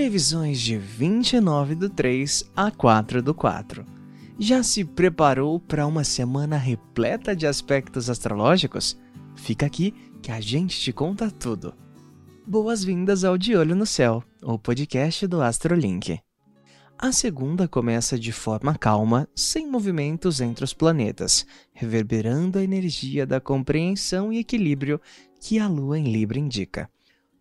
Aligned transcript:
Previsões 0.00 0.58
de 0.58 0.78
29 0.78 1.74
do 1.74 1.90
3 1.90 2.50
a 2.56 2.70
4 2.70 3.22
do 3.22 3.34
4. 3.34 3.84
Já 4.38 4.62
se 4.62 4.82
preparou 4.82 5.60
para 5.60 5.86
uma 5.86 6.04
semana 6.04 6.56
repleta 6.56 7.36
de 7.36 7.46
aspectos 7.46 8.08
astrológicos? 8.08 8.98
Fica 9.36 9.66
aqui 9.66 9.92
que 10.22 10.32
a 10.32 10.40
gente 10.40 10.80
te 10.80 10.90
conta 10.90 11.30
tudo. 11.30 11.74
Boas-vindas 12.46 13.24
ao 13.24 13.36
De 13.36 13.54
Olho 13.54 13.76
no 13.76 13.84
Céu, 13.84 14.24
o 14.42 14.58
podcast 14.58 15.26
do 15.26 15.42
Astrolink. 15.42 16.18
A 16.98 17.12
segunda 17.12 17.68
começa 17.68 18.18
de 18.18 18.32
forma 18.32 18.74
calma, 18.74 19.28
sem 19.36 19.70
movimentos 19.70 20.40
entre 20.40 20.64
os 20.64 20.72
planetas, 20.72 21.44
reverberando 21.74 22.58
a 22.58 22.64
energia 22.64 23.26
da 23.26 23.38
compreensão 23.38 24.32
e 24.32 24.38
equilíbrio 24.38 24.98
que 25.38 25.58
a 25.58 25.68
Lua 25.68 25.98
em 25.98 26.10
Libra 26.10 26.38
indica. 26.38 26.88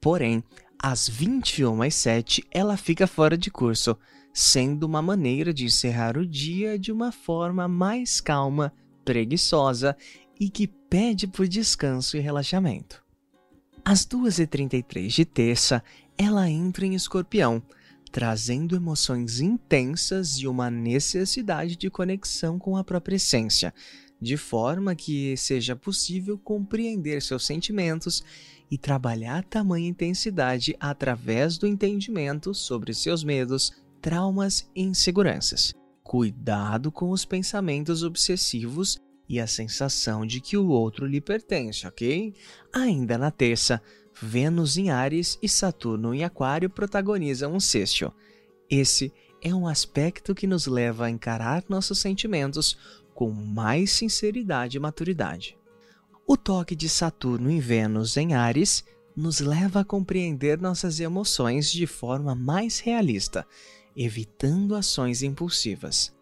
Porém, 0.00 0.42
às 0.82 1.08
21 1.08 1.82
às 1.82 1.94
7 1.94 2.44
ela 2.50 2.76
fica 2.76 3.06
fora 3.06 3.36
de 3.36 3.50
curso, 3.50 3.96
sendo 4.32 4.84
uma 4.84 5.02
maneira 5.02 5.52
de 5.52 5.64
encerrar 5.64 6.16
o 6.16 6.26
dia 6.26 6.78
de 6.78 6.92
uma 6.92 7.10
forma 7.10 7.66
mais 7.66 8.20
calma, 8.20 8.72
preguiçosa 9.04 9.96
e 10.38 10.48
que 10.48 10.66
pede 10.66 11.26
por 11.26 11.48
descanso 11.48 12.16
e 12.16 12.20
relaxamento. 12.20 13.02
Às 13.84 14.06
2h33 14.06 15.08
de 15.08 15.24
terça, 15.24 15.82
ela 16.16 16.48
entra 16.48 16.84
em 16.86 16.94
escorpião, 16.94 17.62
trazendo 18.08 18.74
emoções 18.74 19.40
intensas 19.40 20.38
e 20.38 20.46
uma 20.46 20.70
necessidade 20.70 21.76
de 21.76 21.90
conexão 21.90 22.58
com 22.58 22.76
a 22.76 22.84
própria 22.84 23.16
essência, 23.16 23.72
de 24.20 24.36
forma 24.36 24.94
que 24.94 25.36
seja 25.36 25.76
possível 25.76 26.38
compreender 26.38 27.22
seus 27.22 27.46
sentimentos 27.46 28.22
e 28.70 28.76
trabalhar 28.76 29.44
tamanha 29.44 29.88
intensidade 29.88 30.76
através 30.78 31.56
do 31.56 31.66
entendimento 31.66 32.52
sobre 32.52 32.92
seus 32.92 33.24
medos, 33.24 33.72
traumas 34.00 34.68
e 34.74 34.82
inseguranças. 34.82 35.72
Cuidado 36.02 36.90
com 36.90 37.10
os 37.10 37.24
pensamentos 37.24 38.02
obsessivos 38.02 38.98
e 39.28 39.38
a 39.38 39.46
sensação 39.46 40.24
de 40.24 40.40
que 40.40 40.56
o 40.56 40.68
outro 40.68 41.06
lhe 41.06 41.20
pertence, 41.20 41.86
ok? 41.86 42.34
Ainda 42.72 43.18
na 43.18 43.30
terça, 43.30 43.82
Vênus 44.20 44.76
em 44.76 44.90
Ares 44.90 45.38
e 45.42 45.48
Saturno 45.48 46.14
em 46.14 46.24
Aquário 46.24 46.68
protagonizam 46.68 47.54
um 47.54 47.60
sextil. 47.60 48.12
Esse 48.68 49.12
é 49.42 49.54
um 49.54 49.66
aspecto 49.66 50.34
que 50.34 50.46
nos 50.46 50.66
leva 50.66 51.06
a 51.06 51.10
encarar 51.10 51.64
nossos 51.68 51.98
sentimentos 51.98 52.76
com 53.14 53.30
mais 53.30 53.92
sinceridade 53.92 54.76
e 54.76 54.80
maturidade. 54.80 55.56
O 56.26 56.36
toque 56.36 56.74
de 56.74 56.88
Saturno 56.88 57.50
em 57.50 57.60
Vênus 57.60 58.16
em 58.16 58.34
Ares 58.34 58.84
nos 59.16 59.40
leva 59.40 59.80
a 59.80 59.84
compreender 59.84 60.60
nossas 60.60 61.00
emoções 61.00 61.72
de 61.72 61.86
forma 61.86 62.34
mais 62.34 62.78
realista, 62.78 63.46
evitando 63.96 64.74
ações 64.74 65.22
impulsivas. 65.22 66.14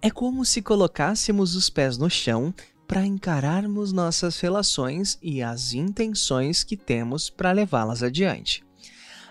É 0.00 0.10
como 0.10 0.44
se 0.44 0.60
colocássemos 0.60 1.54
os 1.54 1.70
pés 1.70 1.96
no 1.96 2.10
chão 2.10 2.54
para 2.88 3.06
encararmos 3.06 3.92
nossas 3.92 4.40
relações 4.40 5.16
e 5.22 5.40
as 5.42 5.74
intenções 5.74 6.64
que 6.64 6.76
temos 6.76 7.30
para 7.30 7.52
levá-las 7.52 8.02
adiante. 8.02 8.64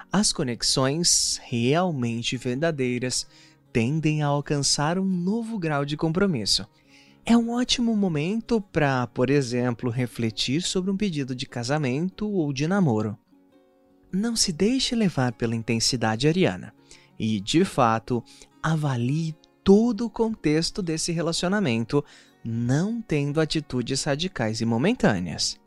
As 0.10 0.32
conexões 0.32 1.42
realmente 1.44 2.38
verdadeiras 2.38 3.28
tendem 3.74 4.24
a 4.24 4.28
alcançar 4.28 4.98
um 4.98 5.06
novo 5.06 5.60
grau 5.60 5.84
de 5.84 5.98
compromisso 5.98 6.66
é 7.30 7.36
um 7.36 7.52
ótimo 7.52 7.94
momento 7.94 8.62
para, 8.62 9.06
por 9.08 9.30
exemplo, 9.30 9.90
refletir 9.90 10.62
sobre 10.62 10.90
um 10.90 10.96
pedido 10.96 11.36
de 11.36 11.46
casamento 11.46 12.26
ou 12.26 12.54
de 12.54 12.66
namoro. 12.70 13.18
Não 14.10 14.34
se 14.34 14.54
deixe 14.54 14.96
levar 14.96 15.34
pela 15.34 15.54
intensidade 15.54 16.26
ariana 16.26 16.74
e, 17.20 17.42
de 17.42 17.66
fato, 17.66 18.24
avalie 18.64 19.36
todo 19.62 20.06
o 20.06 20.10
contexto 20.10 20.82
desse 20.82 21.12
relacionamento, 21.12 22.02
não 22.44 23.02
tendo 23.02 23.42
atitudes 23.42 24.04
radicais 24.04 24.62
e 24.62 24.66
momentâneas. 24.66 25.60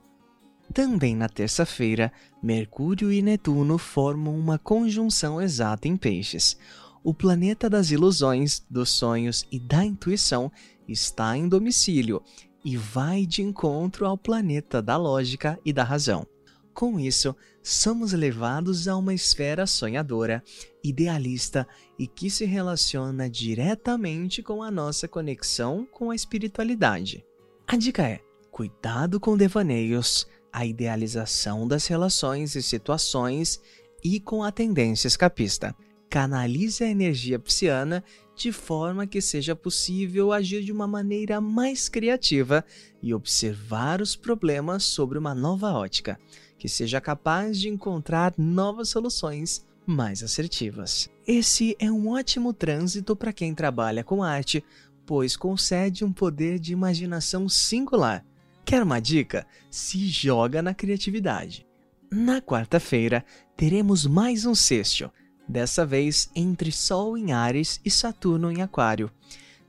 Também 0.73 1.17
na 1.17 1.29
terça-feira, 1.29 2.13
Mercúrio 2.43 3.13
e 3.13 3.21
Netuno 3.21 3.77
formam 3.77 4.39
uma 4.39 4.59
conjunção 4.59 5.41
exata 5.41 5.89
em 5.89 5.97
Peixes. 5.97 6.57
O 7.03 7.13
planeta 7.13 7.69
das 7.69 7.91
ilusões, 7.91 8.63
dos 8.71 8.91
sonhos 8.91 9.47
e 9.51 9.59
da 9.59 9.85
intuição 9.85 10.51
está 10.87 11.37
em 11.37 11.49
domicílio 11.49 12.23
e 12.65 12.77
vai 12.77 13.27
de 13.27 13.43
encontro 13.43 14.07
ao 14.07 14.17
planeta 14.17 14.81
da 14.81 14.97
lógica 14.97 15.59
e 15.65 15.73
da 15.73 15.83
razão. 15.83 16.27
Com 16.73 16.99
isso, 16.99 17.35
somos 17.63 18.13
levados 18.13 18.89
a 18.89 18.97
uma 18.97 19.13
esfera 19.13 19.67
sonhadora, 19.67 20.43
idealista 20.83 21.67
e 21.99 22.07
que 22.07 22.31
se 22.31 22.45
relaciona 22.45 23.29
diretamente 23.29 24.43
com 24.43 24.63
a 24.63 24.71
nossa 24.71 25.07
conexão 25.07 25.87
com 25.93 26.11
a 26.11 26.15
espiritualidade. 26.15 27.25
A 27.67 27.77
dica 27.77 28.03
é: 28.03 28.21
cuidado 28.51 29.21
com 29.21 29.37
devaneios, 29.37 30.27
a 30.53 30.65
idealização 30.65 31.67
das 31.69 31.87
relações 31.87 32.55
e 32.55 32.63
situações 32.63 33.61
e 34.03 34.19
com 34.19 34.43
a 34.43 34.51
tendência 34.51 35.07
escapista 35.07 35.77
canalize 36.11 36.83
a 36.83 36.89
energia 36.89 37.39
psiana 37.39 38.03
de 38.35 38.51
forma 38.51 39.07
que 39.07 39.21
seja 39.21 39.55
possível 39.55 40.33
agir 40.33 40.65
de 40.65 40.73
uma 40.73 40.89
maneira 40.89 41.41
mais 41.41 41.89
criativa 41.89 42.65
e 43.01 43.15
observar 43.15 44.03
os 44.03 44.17
problemas 44.17 44.83
sobre 44.83 45.17
uma 45.17 45.35
nova 45.35 45.73
ótica, 45.73 46.19
que 46.59 46.69
seja 46.69 47.01
capaz 47.01 47.61
de 47.61 47.69
encontrar 47.69 48.35
novas 48.37 48.89
soluções 48.89 49.65
mais 49.87 50.23
assertivas. 50.23 51.09
Esse 51.27 51.77
é 51.79 51.91
um 51.91 52.09
ótimo 52.09 52.53
trânsito 52.53 53.15
para 53.15 53.33
quem 53.33 53.55
trabalha 53.55 54.03
com 54.03 54.23
arte, 54.23 54.65
pois 55.07 55.37
concede 55.37 56.05
um 56.05 56.13
poder 56.13 56.59
de 56.59 56.73
imaginação 56.73 57.49
singular. 57.49 58.25
Quer 58.65 58.83
uma 58.83 59.01
dica? 59.01 59.47
Se 59.71 60.09
joga 60.09 60.61
na 60.61 60.75
criatividade. 60.75 61.67
Na 62.11 62.41
quarta-feira, 62.41 63.25
teremos 63.57 64.07
mais 64.07 64.45
um 64.45 64.55
sexto 64.55 65.11
dessa 65.49 65.85
vez 65.85 66.31
entre 66.35 66.71
Sol 66.71 67.17
em 67.17 67.33
Ares 67.33 67.81
e 67.85 67.91
Saturno 67.91 68.51
em 68.51 68.63
Aquário. 68.63 69.11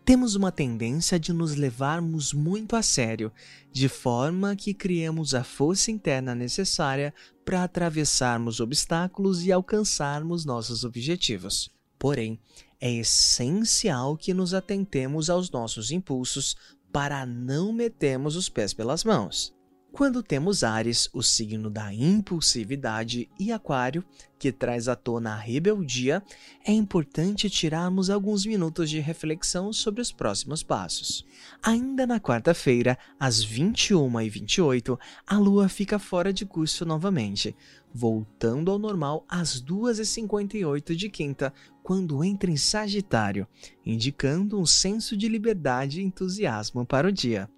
Temos 0.04 0.36
uma 0.36 0.52
tendência 0.52 1.20
de 1.20 1.32
nos 1.32 1.56
levarmos 1.56 2.34
muito 2.34 2.76
a 2.76 2.82
sério, 2.82 3.32
de 3.72 3.88
forma 3.88 4.56
que 4.56 4.74
criemos 4.74 5.36
a 5.36 5.44
força 5.44 5.92
interna 5.92 6.34
necessária 6.34 7.14
para 7.46 7.64
atravessarmos 7.64 8.60
obstáculos 8.60 9.46
e 9.46 9.52
alcançarmos 9.52 10.44
nossos 10.44 10.84
objetivos. 10.84 11.70
Porém, 12.00 12.40
é 12.80 12.92
essencial 12.92 14.18
que 14.18 14.34
nos 14.34 14.56
atentemos 14.56 15.30
aos 15.30 15.52
nossos 15.52 15.92
impulsos 15.92 16.58
para 16.92 17.26
não 17.26 17.72
metermos 17.72 18.36
os 18.36 18.50
pés 18.50 18.74
pelas 18.74 19.04
mãos. 19.04 19.54
Quando 19.91 20.24
temos 20.24 20.63
Ares, 20.63 21.09
o 21.12 21.22
signo 21.22 21.69
da 21.69 21.94
impulsividade, 21.94 23.29
e 23.38 23.52
Aquário, 23.52 24.06
que 24.40 24.50
traz 24.50 24.88
à 24.88 24.96
tona 24.96 25.34
a 25.34 25.35
rebeldia, 25.35 26.24
é 26.66 26.72
importante 26.72 27.50
tirarmos 27.50 28.09
alguns 28.09 28.46
minutos 28.46 28.90
de 28.90 29.01
reflexão 29.01 29.74
sobre 29.74 30.01
os 30.01 30.09
próximos 30.09 30.63
passos. 30.63 31.25
Ainda 31.62 32.07
na 32.07 32.22
quarta-feira, 32.22 32.97
às 33.19 33.46
21h28, 33.46 34.97
a 35.28 35.38
Lua 35.38 35.68
fica 35.68 36.00
fora 36.00 36.31
de 36.31 36.46
curso 36.46 36.85
novamente, 36.85 37.53
voltando 37.94 38.72
ao 38.72 38.80
normal 38.80 39.25
às 39.28 39.62
2h58 39.62 40.96
de 40.96 41.09
quinta, 41.09 41.53
quando 41.84 42.24
entra 42.24 42.50
em 42.50 42.57
Sagitário, 42.57 43.46
indicando 43.85 44.57
um 44.57 44.66
senso 44.66 45.18
de 45.18 45.28
liberdade 45.28 46.00
e 46.00 46.06
entusiasmo 46.06 46.85
para 46.85 47.09
o 47.09 47.12
dia. 47.12 47.50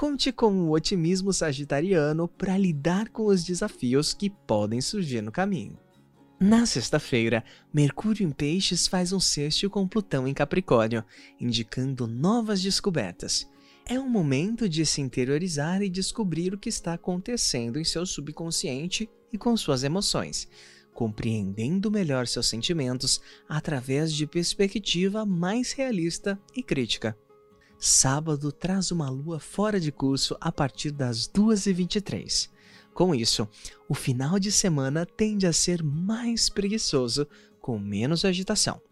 Conte 0.00 0.32
com 0.32 0.50
o 0.62 0.70
otimismo 0.70 1.30
sagitariano 1.30 2.26
para 2.26 2.56
lidar 2.56 3.10
com 3.10 3.26
os 3.26 3.44
desafios 3.44 4.14
que 4.14 4.30
podem 4.30 4.80
surgir 4.80 5.20
no 5.20 5.30
caminho. 5.30 5.78
Na 6.40 6.64
sexta-feira, 6.64 7.44
Mercúrio 7.70 8.26
em 8.26 8.30
Peixes 8.30 8.86
faz 8.86 9.12
um 9.12 9.20
sexto 9.20 9.68
com 9.68 9.86
Plutão 9.86 10.26
em 10.26 10.32
Capricórnio, 10.32 11.04
indicando 11.38 12.06
novas 12.06 12.62
descobertas. 12.62 13.46
É 13.84 14.00
um 14.00 14.08
momento 14.08 14.66
de 14.70 14.86
se 14.86 15.02
interiorizar 15.02 15.82
e 15.82 15.90
descobrir 15.90 16.54
o 16.54 16.58
que 16.58 16.70
está 16.70 16.94
acontecendo 16.94 17.78
em 17.78 17.84
seu 17.84 18.06
subconsciente 18.06 19.06
e 19.30 19.36
com 19.36 19.54
suas 19.54 19.84
emoções, 19.84 20.48
compreendendo 20.94 21.90
melhor 21.90 22.26
seus 22.26 22.48
sentimentos 22.48 23.20
através 23.46 24.14
de 24.14 24.26
perspectiva 24.26 25.26
mais 25.26 25.72
realista 25.72 26.40
e 26.56 26.62
crítica. 26.62 27.14
Sábado 27.82 28.52
traz 28.52 28.90
uma 28.90 29.08
lua 29.08 29.40
fora 29.40 29.80
de 29.80 29.90
curso 29.90 30.36
a 30.38 30.52
partir 30.52 30.90
das 30.90 31.26
2h23. 31.26 32.50
Com 32.92 33.14
isso, 33.14 33.48
o 33.88 33.94
final 33.94 34.38
de 34.38 34.52
semana 34.52 35.06
tende 35.06 35.46
a 35.46 35.52
ser 35.52 35.82
mais 35.82 36.50
preguiçoso, 36.50 37.26
com 37.58 37.78
menos 37.78 38.22
agitação. 38.22 38.82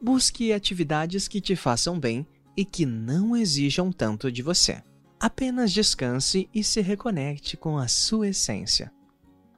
Busque 0.00 0.50
atividades 0.50 1.28
que 1.28 1.42
te 1.42 1.54
façam 1.54 2.00
bem 2.00 2.26
e 2.56 2.64
que 2.64 2.86
não 2.86 3.36
exijam 3.36 3.92
tanto 3.92 4.32
de 4.32 4.40
você. 4.40 4.82
Apenas 5.20 5.70
descanse 5.70 6.48
e 6.54 6.64
se 6.64 6.80
reconecte 6.80 7.54
com 7.58 7.76
a 7.76 7.86
sua 7.86 8.28
essência. 8.28 8.90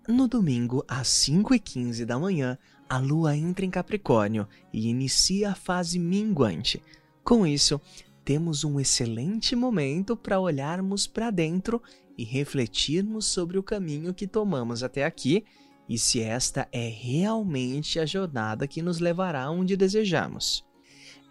No 0.08 0.26
domingo, 0.26 0.84
às 0.88 1.06
5h15 1.06 2.04
da 2.04 2.18
manhã, 2.18 2.58
a 2.88 2.98
lua 2.98 3.36
entra 3.36 3.64
em 3.64 3.70
Capricórnio 3.70 4.48
e 4.72 4.88
inicia 4.88 5.52
a 5.52 5.54
fase 5.54 5.98
minguante. 5.98 6.82
Com 7.22 7.46
isso, 7.46 7.80
temos 8.24 8.64
um 8.64 8.80
excelente 8.80 9.54
momento 9.54 10.16
para 10.16 10.40
olharmos 10.40 11.06
para 11.06 11.30
dentro 11.30 11.82
e 12.16 12.24
refletirmos 12.24 13.26
sobre 13.26 13.58
o 13.58 13.62
caminho 13.62 14.14
que 14.14 14.26
tomamos 14.26 14.82
até 14.82 15.04
aqui 15.04 15.44
e 15.88 15.98
se 15.98 16.20
esta 16.20 16.66
é 16.72 16.88
realmente 16.88 18.00
a 18.00 18.06
jornada 18.06 18.66
que 18.66 18.80
nos 18.80 18.98
levará 18.98 19.50
onde 19.50 19.76
desejamos. 19.76 20.64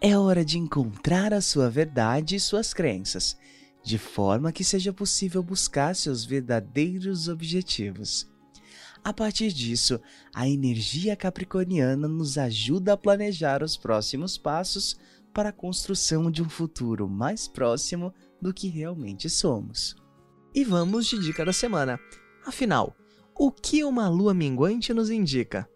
É 0.00 0.16
hora 0.16 0.44
de 0.44 0.58
encontrar 0.58 1.32
a 1.32 1.40
sua 1.40 1.68
verdade 1.68 2.36
e 2.36 2.40
suas 2.40 2.72
crenças, 2.72 3.36
de 3.82 3.98
forma 3.98 4.52
que 4.52 4.62
seja 4.62 4.92
possível 4.92 5.42
buscar 5.42 5.96
seus 5.96 6.24
verdadeiros 6.24 7.28
objetivos. 7.28 8.30
A 9.02 9.12
partir 9.12 9.52
disso, 9.52 10.00
a 10.34 10.48
energia 10.48 11.14
capricorniana 11.16 12.08
nos 12.08 12.38
ajuda 12.38 12.94
a 12.94 12.96
planejar 12.96 13.62
os 13.62 13.76
próximos 13.76 14.38
passos 14.38 14.96
para 15.34 15.48
a 15.48 15.52
construção 15.52 16.30
de 16.30 16.42
um 16.42 16.48
futuro 16.48 17.08
mais 17.08 17.48
próximo 17.48 18.14
do 18.40 18.54
que 18.54 18.68
realmente 18.68 19.28
somos. 19.28 19.96
E 20.54 20.64
vamos 20.64 21.06
de 21.06 21.18
dica 21.18 21.44
da 21.44 21.52
semana. 21.52 21.98
Afinal, 22.46 22.96
o 23.36 23.50
que 23.50 23.82
uma 23.82 24.08
lua 24.08 24.32
minguante 24.32 24.94
nos 24.94 25.10
indica? 25.10 25.68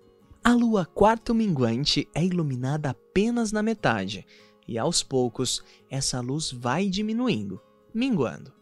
A 0.44 0.55
lua 0.55 0.87
quarto 0.87 1.34
minguante 1.34 2.08
é 2.14 2.25
iluminada 2.25 2.90
apenas 2.90 3.50
na 3.50 3.62
metade, 3.62 4.25
e 4.66 4.78
aos 4.78 5.02
poucos 5.02 5.62
essa 5.90 6.20
luz 6.20 6.52
vai 6.52 6.88
diminuindo, 6.88 7.61
minguando. 7.93 8.52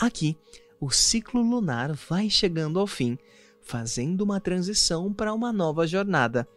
Aqui, 0.00 0.38
o 0.80 0.90
ciclo 0.90 1.42
lunar 1.42 1.92
vai 1.92 2.30
chegando 2.30 2.78
ao 2.78 2.86
fim, 2.86 3.18
fazendo 3.60 4.22
uma 4.22 4.40
transição 4.40 5.12
para 5.12 5.34
uma 5.34 5.52
nova 5.52 5.86
jornada. 5.86 6.48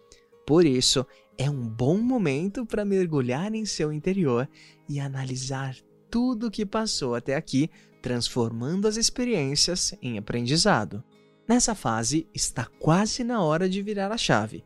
Por 0.45 0.65
isso, 0.65 1.05
é 1.37 1.49
um 1.49 1.67
bom 1.67 1.97
momento 1.97 2.65
para 2.65 2.85
mergulhar 2.85 3.53
em 3.53 3.65
seu 3.65 3.91
interior 3.91 4.47
e 4.87 4.99
analisar 4.99 5.75
tudo 6.09 6.47
o 6.47 6.51
que 6.51 6.65
passou 6.65 7.15
até 7.15 7.35
aqui, 7.35 7.69
transformando 8.01 8.87
as 8.87 8.97
experiências 8.97 9.93
em 10.01 10.17
aprendizado. 10.17 11.03
Nessa 11.47 11.73
fase, 11.73 12.27
está 12.33 12.65
quase 12.79 13.23
na 13.23 13.41
hora 13.41 13.69
de 13.69 13.81
virar 13.81 14.11
a 14.11 14.17
chave. 14.17 14.63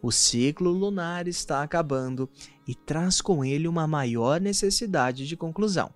O 0.00 0.12
ciclo 0.12 0.70
lunar 0.70 1.26
está 1.26 1.62
acabando 1.62 2.28
e 2.66 2.74
traz 2.74 3.20
com 3.20 3.44
ele 3.44 3.66
uma 3.66 3.86
maior 3.86 4.40
necessidade 4.40 5.26
de 5.26 5.36
conclusão. 5.36 5.90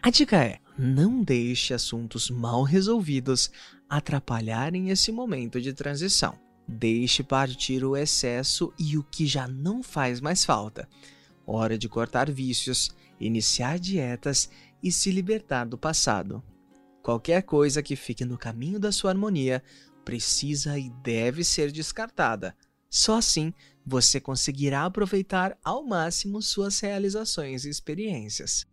A 0.00 0.10
dica 0.10 0.36
é: 0.36 0.58
não 0.78 1.22
deixe 1.22 1.74
assuntos 1.74 2.30
mal 2.30 2.62
resolvidos 2.62 3.50
atrapalharem 3.88 4.90
esse 4.90 5.10
momento 5.10 5.60
de 5.60 5.72
transição. 5.72 6.38
Deixe 6.70 7.22
partir 7.22 7.82
o 7.82 7.96
excesso 7.96 8.74
e 8.78 8.98
o 8.98 9.02
que 9.02 9.26
já 9.26 9.48
não 9.48 9.82
faz 9.82 10.20
mais 10.20 10.44
falta. 10.44 10.86
Hora 11.46 11.78
de 11.78 11.88
cortar 11.88 12.30
vícios, 12.30 12.90
iniciar 13.18 13.78
dietas 13.78 14.50
e 14.82 14.92
se 14.92 15.10
libertar 15.10 15.64
do 15.64 15.78
passado. 15.78 16.44
Qualquer 17.02 17.42
coisa 17.42 17.82
que 17.82 17.96
fique 17.96 18.22
no 18.22 18.36
caminho 18.36 18.78
da 18.78 18.92
sua 18.92 19.10
harmonia 19.10 19.62
precisa 20.04 20.78
e 20.78 20.90
deve 21.02 21.42
ser 21.42 21.72
descartada. 21.72 22.54
Só 22.90 23.16
assim 23.16 23.52
você 23.84 24.20
conseguirá 24.20 24.84
aproveitar 24.84 25.56
ao 25.64 25.82
máximo 25.82 26.42
suas 26.42 26.78
realizações 26.80 27.64
e 27.64 27.70
experiências. 27.70 28.66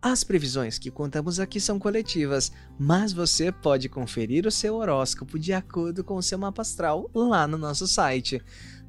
As 0.00 0.22
previsões 0.22 0.78
que 0.78 0.92
contamos 0.92 1.40
aqui 1.40 1.60
são 1.60 1.76
coletivas, 1.76 2.52
mas 2.78 3.12
você 3.12 3.50
pode 3.50 3.88
conferir 3.88 4.46
o 4.46 4.50
seu 4.50 4.76
horóscopo 4.76 5.36
de 5.38 5.52
acordo 5.52 6.04
com 6.04 6.14
o 6.14 6.22
seu 6.22 6.38
mapa 6.38 6.62
astral 6.62 7.10
lá 7.12 7.48
no 7.48 7.58
nosso 7.58 7.88
site 7.88 8.40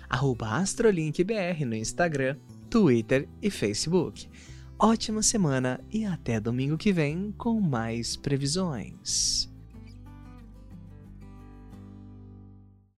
AstroLinkBR 0.10 1.65
no 1.65 1.75
Instagram, 1.75 2.38
Twitter 2.69 3.27
e 3.42 3.50
Facebook. 3.50 4.30
Ótima 4.80 5.21
semana 5.21 5.81
e 5.92 6.06
até 6.06 6.39
domingo 6.39 6.77
que 6.77 6.94
vem 6.94 7.33
com 7.38 7.60
mais 7.60 8.15
previsões. 8.15 9.51